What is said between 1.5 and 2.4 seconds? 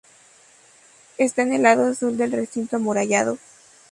el lado sur del